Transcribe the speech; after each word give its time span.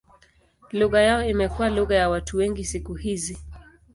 Lugha 0.73 1.01
yao 1.01 1.23
imekuwa 1.23 1.69
lugha 1.69 1.95
ya 1.95 2.09
watu 2.09 2.37
wengi 2.37 2.65
siku 2.65 2.93
hizi. 2.93 3.37